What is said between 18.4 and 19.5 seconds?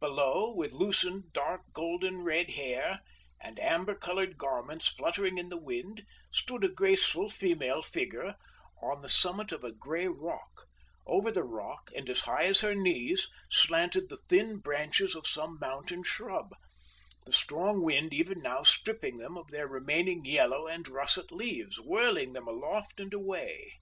now stripping them